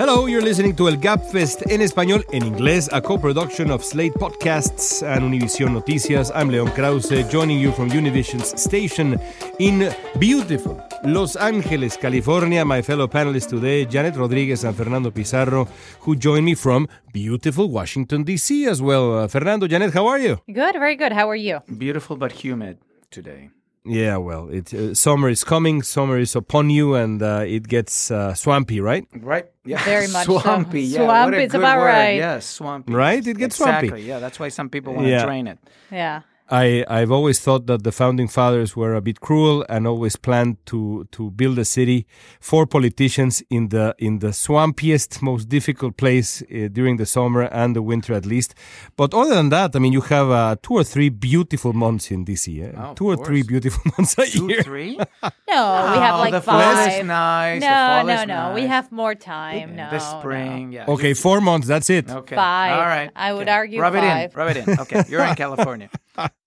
[0.00, 5.02] Hello, you're listening to El Gabfest en español, en inglés, a co-production of Slate Podcasts
[5.02, 6.32] and Univision Noticias.
[6.34, 9.20] I'm Leon Krauze, joining you from Univision's station
[9.58, 12.64] in beautiful Los Angeles, California.
[12.64, 15.68] My fellow panelists today, Janet Rodriguez and Fernando Pizarro,
[16.00, 18.64] who join me from beautiful Washington, D.C.
[18.64, 19.18] as well.
[19.18, 20.38] Uh, Fernando, Janet, how are you?
[20.50, 21.12] Good, very good.
[21.12, 21.60] How are you?
[21.76, 22.78] Beautiful but humid
[23.10, 23.50] today.
[23.84, 28.10] Yeah, well, it uh, summer is coming, summer is upon you, and uh, it gets
[28.10, 29.06] uh, swampy, right?
[29.16, 29.46] Right.
[29.64, 29.82] Yeah.
[29.84, 30.38] Very much so.
[30.38, 30.82] swampy.
[30.82, 31.06] Yeah.
[31.06, 31.86] Swampy, it's about word.
[31.86, 32.16] right.
[32.16, 32.92] Yes, swampy.
[32.92, 33.26] Right?
[33.26, 33.88] It gets exactly.
[33.88, 34.04] swampy.
[34.06, 35.24] Yeah, that's why some people want to Yeah.
[35.24, 35.58] drain it.
[35.90, 36.22] Yeah.
[36.50, 40.56] I, I've always thought that the founding fathers were a bit cruel and always planned
[40.66, 42.06] to, to build a city
[42.40, 47.76] for politicians in the in the swampiest, most difficult place uh, during the summer and
[47.76, 48.54] the winter at least.
[48.96, 52.24] But other than that, I mean, you have uh, two or three beautiful months in
[52.24, 52.46] DC.
[52.62, 52.72] eh?
[52.76, 54.62] Oh, of two or three beautiful months a Two, year.
[54.62, 54.98] three?
[55.48, 55.62] No,
[55.92, 57.60] we have Oh, like the fall is nice.
[57.60, 58.52] the no, fall no, is no.
[58.54, 59.70] We have more time.
[59.76, 59.90] Yeah, No.
[59.98, 60.18] the no.
[60.20, 60.72] spring.
[60.72, 60.86] Yeah.
[60.94, 61.66] Okay, four months.
[61.66, 62.08] That's it.
[62.08, 62.36] Okay.
[62.36, 62.72] Five.
[62.78, 63.10] All right.
[63.16, 63.52] I would Okay.
[63.52, 64.30] argue Rub it in.
[64.34, 64.80] Rub it in.
[64.80, 65.04] Okay.
[65.08, 65.90] You're in California.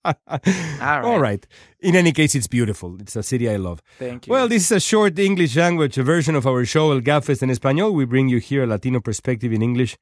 [0.06, 1.04] All right.
[1.04, 1.46] All right.
[1.80, 2.98] In any case, it's beautiful.
[3.02, 3.82] It's a city I love.
[4.00, 4.32] Thank you.
[4.32, 7.94] Well, this is a short English language version of our show El Gabfest en Español.
[7.94, 9.98] We bring you here a Latino perspective in English.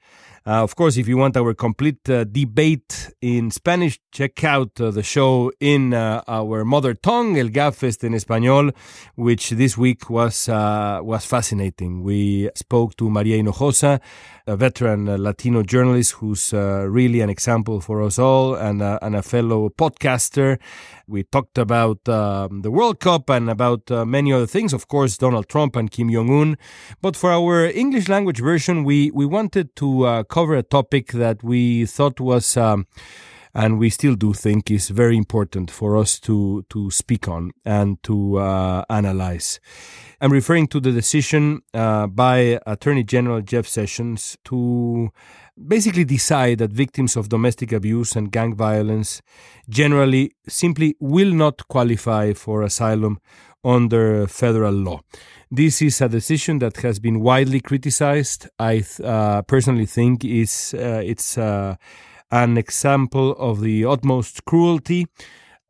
[0.46, 4.90] Uh, of course, if you want our complete uh, debate in Spanish, check out uh,
[4.92, 8.74] the show in uh, our mother tongue, El Gabfest en Español,
[9.16, 12.04] which this week was uh, was fascinating.
[12.04, 14.00] We spoke to Maria Hinojosa,
[14.48, 19.00] a veteran uh, Latino journalist who's uh, really an example for us all and, uh,
[19.02, 20.60] and a fellow podcaster.
[21.08, 25.18] We talked about um, the World Cup and about uh, many other things, of course,
[25.18, 26.58] Donald Trump and Kim Jong Un.
[27.02, 31.44] But for our English language version, we, we wanted to uh, cover a topic that
[31.44, 32.56] we thought was.
[32.58, 32.88] Um,
[33.54, 38.02] and we still do think is very important for us to to speak on and
[38.04, 39.60] to uh, analyze.
[40.22, 45.10] I'm referring to the decision uh, by Attorney General Jeff Sessions to
[45.68, 49.22] basically decide that victims of domestic abuse and gang violence
[49.70, 53.20] generally simply will not qualify for asylum
[53.64, 55.02] under federal law.
[55.50, 58.48] This is a decision that has been widely criticized.
[58.58, 61.76] I th- uh, personally think is uh, it's uh,
[62.32, 65.08] an example of the utmost cruelty.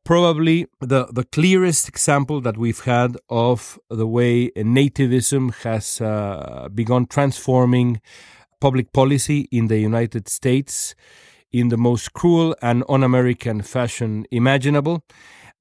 [0.04, 7.06] Probably the, the clearest example that we've had of the way nativism has uh, begun
[7.06, 8.02] transforming
[8.60, 10.96] public policy in the United States
[11.52, 15.04] in the most cruel and un American fashion imaginable.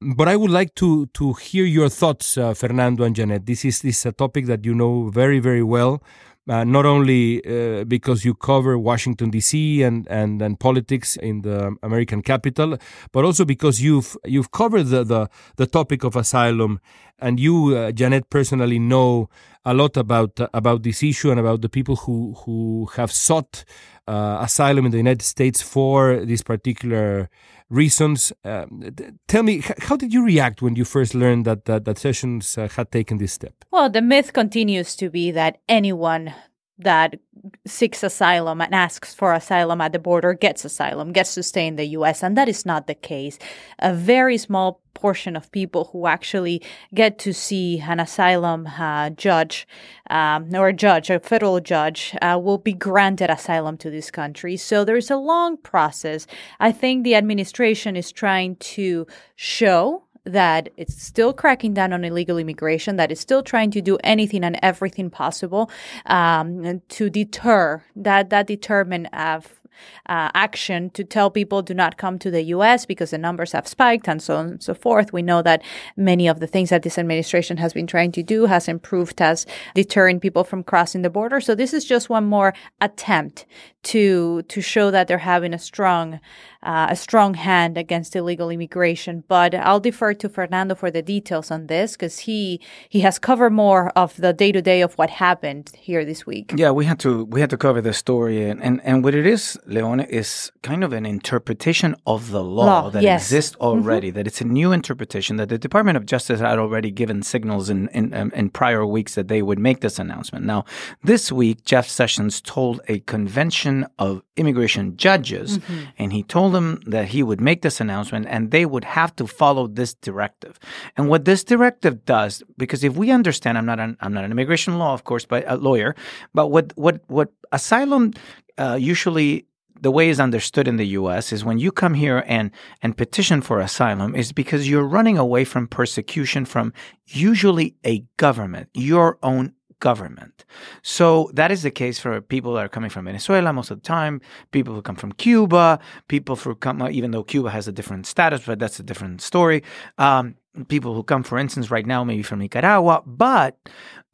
[0.00, 3.44] But I would like to, to hear your thoughts, uh, Fernando and Janet.
[3.44, 6.03] This is, this is a topic that you know very, very well
[6.48, 9.82] uh, not only uh, because you cover Washington D.C.
[9.82, 12.78] and, and and politics in the American capital,
[13.12, 16.80] but also because you've you've covered the the, the topic of asylum,
[17.18, 19.28] and you, uh, Janet, personally know
[19.64, 23.64] a lot about about this issue and about the people who who have sought
[24.08, 27.28] uh, asylum in the United States for this particular
[27.70, 28.32] reasons.
[28.44, 28.82] Um,
[29.28, 32.69] tell me, how did you react when you first learned that that, that Sessions uh,
[32.69, 33.54] had taken this step?
[33.70, 36.34] Well, the myth continues to be that anyone
[36.82, 37.18] that
[37.66, 41.76] seeks asylum and asks for asylum at the border gets asylum, gets to stay in
[41.76, 42.22] the US.
[42.22, 43.38] And that is not the case.
[43.78, 46.62] A very small portion of people who actually
[46.94, 49.66] get to see an asylum uh, judge
[50.10, 54.56] um, or a judge, a federal judge, uh, will be granted asylum to this country.
[54.56, 56.26] So there's a long process.
[56.58, 62.38] I think the administration is trying to show that it's still cracking down on illegal
[62.38, 65.70] immigration, that it's still trying to do anything and everything possible
[66.06, 69.59] um, to deter that that determine of
[70.08, 72.86] uh, action to tell people do not come to the U.S.
[72.86, 75.12] because the numbers have spiked and so on and so forth.
[75.12, 75.62] We know that
[75.97, 79.47] many of the things that this administration has been trying to do has improved as
[79.75, 81.41] deterring people from crossing the border.
[81.41, 83.47] So this is just one more attempt
[83.82, 86.20] to to show that they're having a strong
[86.62, 89.25] uh, a strong hand against illegal immigration.
[89.28, 93.50] But I'll defer to Fernando for the details on this because he he has covered
[93.50, 96.52] more of the day to day of what happened here this week.
[96.56, 99.26] Yeah, we had to we had to cover the story, and and, and what it
[99.26, 103.22] is, Leone, is kind of an interpretation of the law, Law, that yes.
[103.22, 104.10] exists already.
[104.10, 107.88] That it's a new interpretation that the Department of Justice had already given signals in
[107.88, 110.44] in, um, in prior weeks that they would make this announcement.
[110.44, 110.64] Now,
[111.02, 115.58] this week, Jeff Sessions told a convention of immigration judges,
[115.98, 119.26] and he told them that he would make this announcement, and they would have to
[119.26, 120.58] follow this directive.
[120.96, 124.30] And what this directive does, because if we understand, I'm not an I'm not an
[124.30, 125.94] immigration law, of course, but a lawyer,
[126.34, 128.12] but what what what asylum
[128.58, 129.46] uh, usually
[129.81, 131.32] the way is understood in the U.S.
[131.32, 132.50] is when you come here and
[132.82, 136.73] and petition for asylum is because you're running away from persecution from
[137.06, 140.44] usually a government, your own government.
[140.82, 143.87] So that is the case for people that are coming from Venezuela most of the
[143.87, 144.21] time,
[144.53, 148.43] people who come from Cuba, people who come, even though Cuba has a different status,
[148.47, 149.62] but that's a different story.
[149.99, 150.37] Um,
[150.69, 153.02] people who come, for instance, right now, maybe from Nicaragua.
[153.06, 153.56] But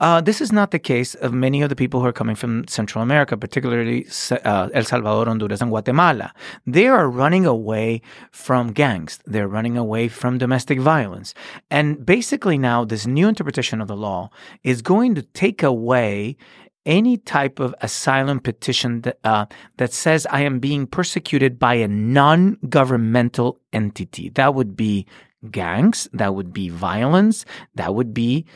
[0.01, 2.69] uh, this is not the case of many of the people who are coming from
[2.69, 6.33] Central America, particularly uh, El Salvador, Honduras, and Guatemala.
[6.67, 9.19] They are running away from gangs.
[9.25, 11.33] They're running away from domestic violence.
[11.71, 14.31] And basically, now, this new interpretation of the law
[14.63, 16.37] is going to take away
[16.85, 19.47] any type of asylum petition that, uh,
[19.77, 24.31] that says I am being persecuted by a non governmental entity.
[24.31, 25.07] That would be
[25.51, 27.45] gangs, that would be violence,
[27.75, 28.47] that would be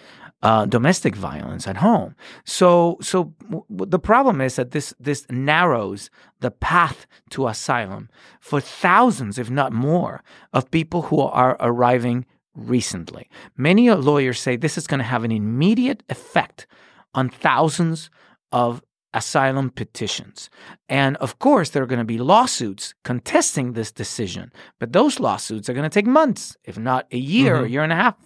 [0.43, 2.15] uh, domestic violence at home.
[2.44, 6.11] So, so w- the problem is that this this narrows
[6.41, 8.09] the path to asylum
[8.41, 10.23] for thousands, if not more,
[10.53, 12.25] of people who are arriving
[12.55, 13.29] recently.
[13.56, 16.67] Many lawyers say this is going to have an immediate effect
[17.15, 18.11] on thousands
[18.50, 20.51] of asylum petitions.
[20.89, 25.69] And of course, there are going to be lawsuits contesting this decision, but those lawsuits
[25.69, 27.65] are going to take months, if not a year, mm-hmm.
[27.65, 28.17] a year and a half.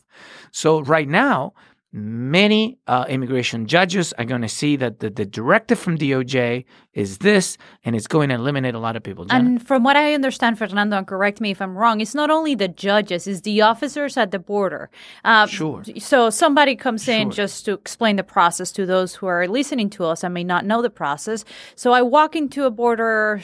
[0.52, 1.54] So, right now,
[1.96, 7.18] many uh, immigration judges are going to see that the, the directive from DOJ is
[7.18, 9.24] this, and it's going to eliminate a lot of people.
[9.24, 9.46] Janet?
[9.46, 12.56] And from what I understand, Fernando, and correct me if I'm wrong, it's not only
[12.56, 14.90] the judges, it's the officers at the border.
[15.24, 15.84] Uh, sure.
[15.98, 17.14] So somebody comes sure.
[17.14, 20.44] in just to explain the process to those who are listening to us and may
[20.44, 21.44] not know the process.
[21.76, 23.40] So I walk into a border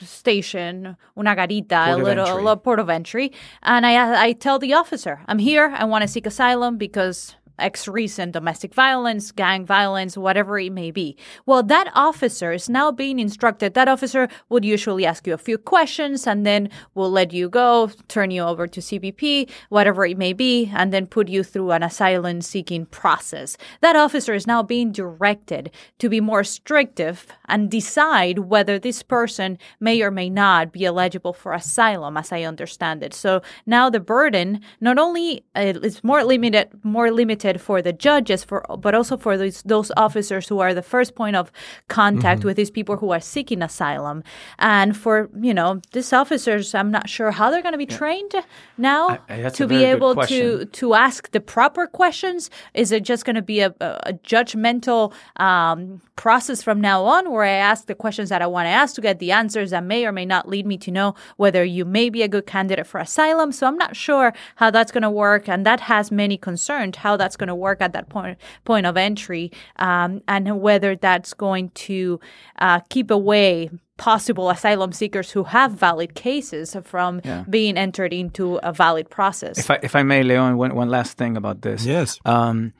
[0.00, 3.32] station, una garita, port a little a port of entry,
[3.62, 7.86] and I I tell the officer, I'm here, I want to seek asylum because X
[7.88, 11.16] reason, domestic violence, gang violence, whatever it may be.
[11.46, 13.74] Well, that officer is now being instructed.
[13.74, 17.90] That officer would usually ask you a few questions and then will let you go,
[18.08, 21.82] turn you over to CBP, whatever it may be, and then put you through an
[21.82, 23.56] asylum seeking process.
[23.80, 29.58] That officer is now being directed to be more restrictive and decide whether this person
[29.78, 33.14] may or may not be eligible for asylum, as I understand it.
[33.14, 38.44] So now the burden not only uh, is more limited, more limited for the judges,
[38.44, 41.50] for but also for those those officers who are the first point of
[41.88, 42.48] contact mm-hmm.
[42.48, 44.22] with these people who are seeking asylum,
[44.58, 47.96] and for you know these officers, I'm not sure how they're going to be yeah.
[47.96, 48.34] trained
[48.76, 52.50] now I, I, to be able to to ask the proper questions.
[52.74, 57.44] Is it just going to be a, a judgmental um, process from now on, where
[57.44, 60.04] I ask the questions that I want to ask to get the answers that may
[60.04, 63.00] or may not lead me to know whether you may be a good candidate for
[63.00, 63.52] asylum?
[63.52, 67.16] So I'm not sure how that's going to work, and that has many concerns how
[67.16, 71.70] that's going to work at that point point of entry, um, and whether that's going
[71.70, 72.20] to
[72.60, 73.70] uh, keep away
[74.00, 77.44] possible asylum seekers who have valid cases from yeah.
[77.50, 79.58] being entered into a valid process.
[79.58, 81.84] If I, if I may, Leon, one, one last thing about this.
[81.84, 82.18] Yes.
[82.24, 82.72] Um,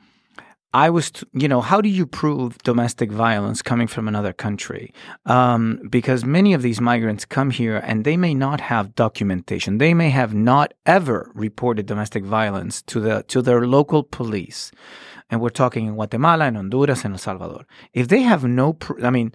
[0.73, 4.93] I was, you know, how do you prove domestic violence coming from another country?
[5.25, 9.79] Um, because many of these migrants come here and they may not have documentation.
[9.79, 14.71] They may have not ever reported domestic violence to the to their local police,
[15.29, 17.65] and we're talking in Guatemala and Honduras and El Salvador.
[17.93, 19.33] If they have no, pr- I mean,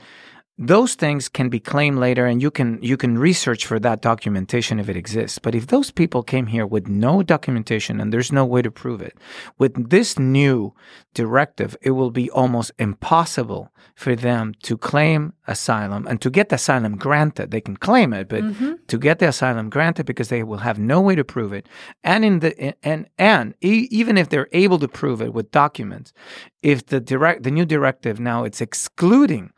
[0.59, 4.81] those things can be claimed later and you can you can research for that documentation
[4.81, 5.39] if it exists.
[5.39, 9.03] But if those people came here with no documentation and there's no way to prove
[9.03, 9.19] it
[9.59, 10.73] with this new
[11.13, 16.55] directive it will be almost impossible for them to claim asylum and to get the
[16.55, 17.51] asylum granted.
[17.51, 18.75] They can claim it but mm-hmm.
[18.87, 21.69] to get the asylum granted because they will have no way to prove it.
[22.03, 26.15] And in the and and even if they're able to prove it with documents
[26.63, 29.53] if the direct the new directive now it's excluding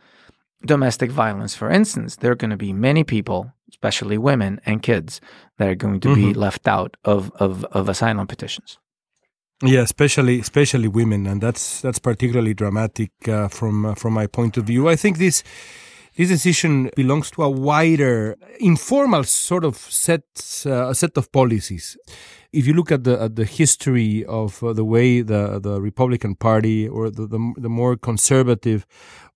[0.64, 5.20] domestic violence, for instance, there are going to be many people, especially women and kids,
[5.58, 6.28] that are going to mm-hmm.
[6.28, 8.78] be left out of, of, of asylum petitions.
[9.62, 14.56] Yeah, especially especially women, and that's that's particularly dramatic uh, from uh, from my point
[14.56, 14.88] of view.
[14.88, 15.42] I think this
[16.18, 20.24] this decision belongs to a wider, informal sort of set
[20.66, 21.96] uh, set of policies.
[22.52, 26.34] If you look at the at the history of uh, the way the the Republican
[26.34, 28.84] Party or the, the, the more conservative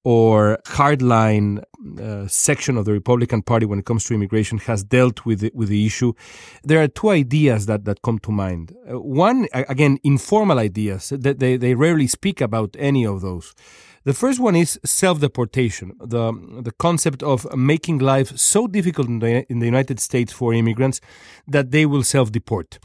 [0.02, 1.62] or hardline
[2.00, 5.54] uh, section of the Republican Party when it comes to immigration has dealt with it,
[5.54, 6.12] with the issue.
[6.62, 8.74] There are two ideas that, that come to mind.
[8.88, 13.54] Uh, one, again, informal ideas that they, they rarely speak about any of those.
[14.04, 19.46] The first one is self-deportation, the the concept of making life so difficult in the,
[19.48, 21.00] in the United States for immigrants
[21.46, 22.80] that they will self-deport.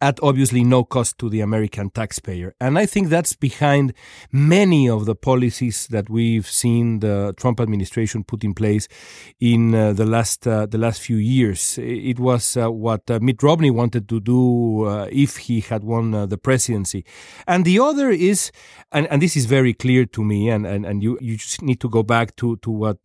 [0.00, 2.54] At obviously no cost to the American taxpayer.
[2.60, 3.92] And I think that's behind
[4.32, 8.88] many of the policies that we've seen the Trump administration put in place
[9.40, 11.78] in uh, the last uh, the last few years.
[11.78, 16.14] It was uh, what uh, Mitt Romney wanted to do uh, if he had won
[16.14, 17.04] uh, the presidency.
[17.46, 18.50] And the other is,
[18.92, 21.80] and, and this is very clear to me, and, and, and you, you just need
[21.80, 22.98] to go back to, to what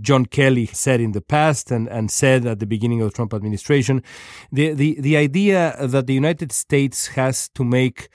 [0.00, 3.34] John Kelly said in the past and, and said at the beginning of the Trump
[3.34, 4.02] administration.
[4.52, 8.08] The, the, the idea that the United United States has to make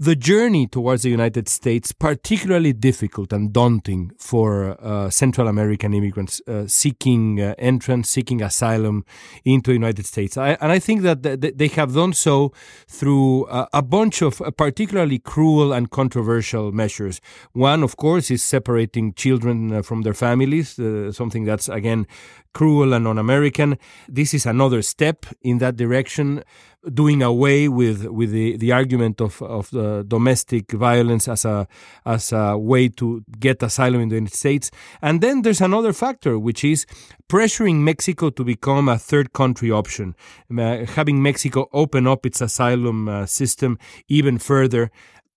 [0.00, 6.40] the journey towards the United States particularly difficult and daunting for uh, Central American immigrants
[6.46, 9.04] uh, seeking uh, entrance, seeking asylum
[9.44, 10.36] into the United States.
[10.36, 12.52] I, and I think that th- they have done so
[12.86, 17.20] through uh, a bunch of uh, particularly cruel and controversial measures.
[17.52, 20.78] One, of course, is separating children uh, from their families,
[21.10, 22.06] something that's, again,
[22.54, 23.78] cruel and un-American.
[24.08, 26.44] This is another step in that direction
[26.92, 29.70] doing away with with the, the argument of of
[30.08, 31.66] domestic violence as a
[32.06, 34.70] as a way to get asylum in the United States.
[35.02, 36.86] And then there's another factor, which is
[37.28, 40.14] pressuring Mexico to become a third country option,
[40.56, 44.90] uh, having Mexico open up its asylum uh, system even further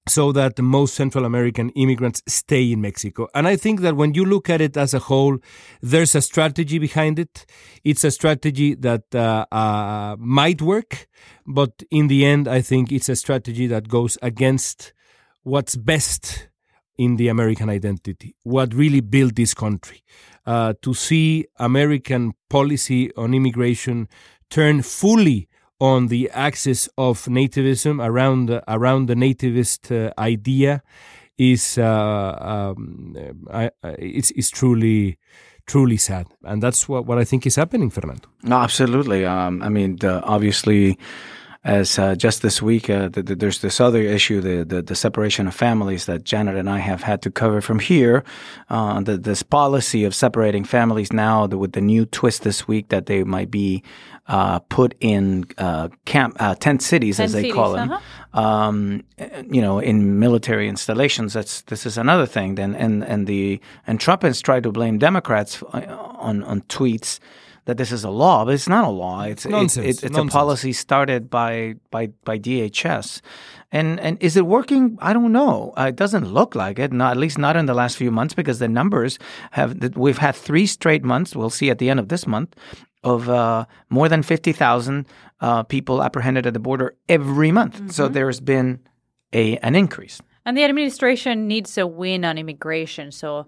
[0.08, 3.27] so that the most Central American immigrants stay in Mexico.
[3.36, 5.38] And I think that when you look at it as a whole,
[5.81, 7.46] there's a strategy behind it.
[7.84, 11.08] It's a strategy that uh, uh, might work,
[11.46, 14.93] but in the end, I think it's a strategy that goes against
[15.43, 16.50] what's best
[16.98, 20.03] in the American identity, what really built this country.
[20.46, 24.10] Uh, to see American policy on immigration
[24.50, 25.48] turn fully
[25.82, 30.84] on the axis of nativism around the, around the nativist uh, idea
[31.40, 33.16] is uh, um,
[33.52, 35.18] I, it's, it's truly
[35.66, 36.28] truly sad.
[36.44, 38.30] And that's what, what I think is happening Fernando.
[38.44, 39.26] No absolutely.
[39.26, 41.00] Um, I mean the, obviously
[41.63, 44.96] as uh, just this week, uh, the, the, there's this other issue, the, the, the
[44.96, 48.24] separation of families that Janet and I have had to cover from here.
[48.70, 53.24] Uh, this policy of separating families now, with the new twist this week that they
[53.24, 53.84] might be
[54.25, 57.91] uh, put in uh, camp uh, tent cities, tent as they cities, call them.
[57.91, 58.39] Uh-huh.
[58.39, 59.03] Um,
[59.51, 61.34] you know, in military installations.
[61.34, 62.56] That's this is another thing.
[62.56, 67.20] Then and and the and Trump has tried to blame Democrats on on tweets
[67.72, 69.24] that this is a law, but it's not a law.
[69.24, 69.78] It's Nonsense.
[69.78, 70.34] It, it, it's Nonsense.
[70.34, 73.22] a policy started by by by DHS,
[73.72, 74.98] and and is it working?
[75.01, 75.74] I don't know.
[75.78, 76.92] Uh, it doesn't look like it.
[76.92, 79.20] Not at least not in the last few months because the numbers
[79.51, 79.96] have.
[79.96, 81.34] We've had three straight months.
[81.34, 82.58] We'll see at the end of this month
[83.06, 85.08] of uh, more than fifty thousand
[85.40, 87.75] uh, people apprehended at the border every month.
[87.75, 87.90] Mm-hmm.
[87.90, 88.80] So there's been
[89.32, 90.20] a an increase.
[90.44, 93.12] And the administration needs a win on immigration.
[93.12, 93.46] So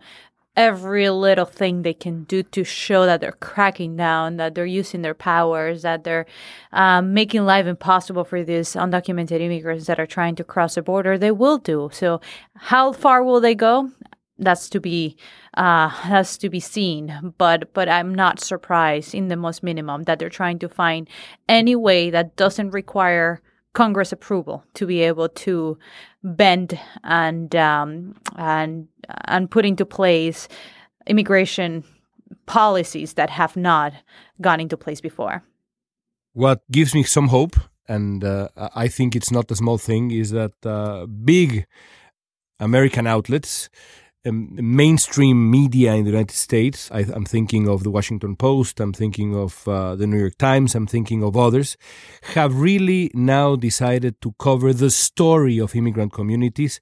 [0.55, 5.01] every little thing they can do to show that they're cracking down, that they're using
[5.01, 6.25] their powers, that they're
[6.71, 11.17] um, making life impossible for these undocumented immigrants that are trying to cross the border,
[11.17, 11.89] they will do.
[11.91, 12.21] So,
[12.55, 13.91] how far will they go?
[14.37, 15.17] That's to be
[15.55, 17.33] uh, to be seen.
[17.37, 21.07] But but I'm not surprised in the most minimum that they're trying to find
[21.47, 23.41] any way that doesn't require
[23.73, 25.77] Congress approval to be able to
[26.23, 28.87] bend and um, and
[29.25, 30.47] and put into place
[31.07, 31.83] immigration
[32.45, 33.93] policies that have not
[34.41, 35.43] gone into place before.
[36.33, 37.55] What gives me some hope,
[37.87, 41.65] and uh, I think it's not a small thing, is that uh, big
[42.59, 43.69] American outlets
[44.25, 48.93] um, mainstream media in the United States, I, am thinking of the Washington Post, I'm
[48.93, 51.77] thinking of uh, the New York Times, I'm thinking of others,
[52.33, 56.79] have really now decided to cover the story of immigrant communities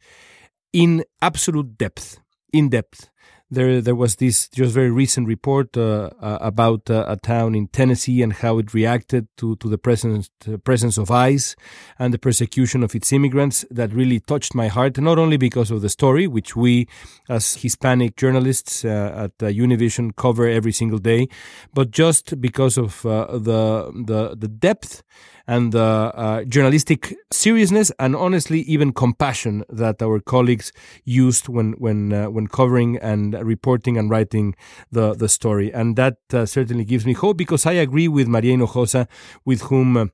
[0.74, 2.20] in absolute depth,
[2.54, 3.10] in depth
[3.52, 7.68] there there was this just very recent report uh, uh, about uh, a town in
[7.68, 10.30] Tennessee and how it reacted to to the presence
[10.64, 11.56] presence of ICE
[12.00, 14.98] and the persecution of its immigrants that really touched my heart.
[14.98, 16.88] Not only because of the story, which we
[17.28, 21.28] as Hispanic journalists uh, at uh, Univision cover every single day,
[21.74, 25.04] but just because of uh, the the the depth
[25.48, 30.72] and the journalistic seriousness and honestly even compassion that our colleagues
[31.04, 34.56] used when when when covering and reporting and writing
[34.92, 35.72] the the story.
[35.74, 39.08] And that uh, certainly gives me hope because I agree with Maria Hinojosa
[39.46, 40.06] with whom uh,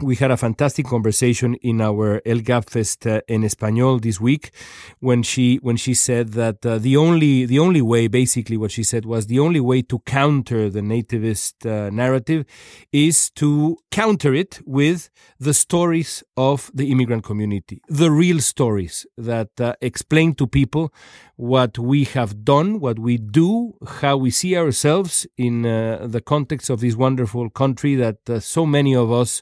[0.00, 4.52] we had a fantastic conversation in our El Gab Fest uh, in Espanol this week
[5.00, 8.84] when she when she said that uh, the only the only way basically what she
[8.84, 12.44] said was the only way to counter the nativist uh, narrative
[12.92, 15.10] is to counter it with
[15.40, 20.92] the stories of the immigrant community the real stories that uh, explain to people
[21.38, 26.68] what we have done, what we do, how we see ourselves in uh, the context
[26.68, 29.40] of this wonderful country that uh, so many of us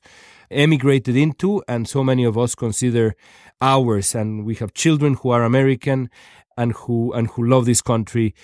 [0.50, 3.16] emigrated into and so many of us consider
[3.62, 4.14] ours.
[4.14, 6.10] And we have children who are American
[6.58, 8.34] and who and who love this country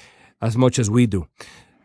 [0.41, 1.27] as much as we do.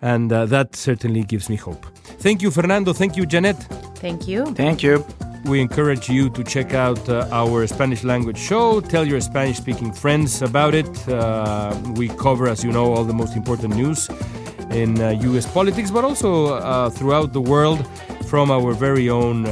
[0.01, 1.85] And uh, that certainly gives me hope.
[2.19, 2.93] Thank you, Fernando.
[2.93, 3.57] Thank you, Janet.
[3.95, 4.45] Thank you.
[4.53, 5.05] Thank you.
[5.47, 8.81] We encourage you to check out uh, our Spanish language show.
[8.81, 11.07] Tell your Spanish speaking friends about it.
[11.07, 14.09] Uh, we cover, as you know, all the most important news
[14.71, 17.87] in uh, US politics, but also uh, throughout the world
[18.25, 19.45] from our very own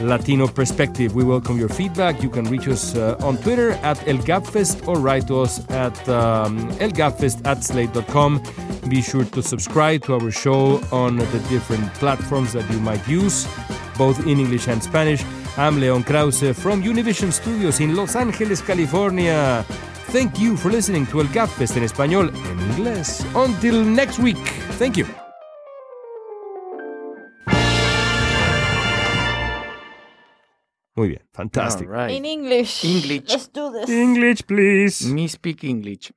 [0.00, 1.14] Latino perspective.
[1.14, 2.22] We welcome your feedback.
[2.22, 6.70] You can reach us uh, on Twitter at ElGabFest or write to us at um,
[6.72, 8.42] elgabfest at slate.com.
[8.88, 13.46] Be sure to subscribe to our show on the different platforms that you might use,
[13.96, 15.24] both in English and Spanish.
[15.56, 19.64] I'm Leon Krauze from Univision Studios in Los Angeles, California.
[20.12, 23.24] Thank you for listening to El Gabfest en español en inglés.
[23.34, 24.38] Until next week.
[24.78, 25.06] Thank you.
[30.94, 31.88] Muy bien, fantastic.
[31.88, 32.10] All right.
[32.10, 32.84] In English.
[32.84, 33.28] English.
[33.28, 33.90] Let's do this.
[33.90, 35.06] English, please.
[35.06, 36.12] Me speak English.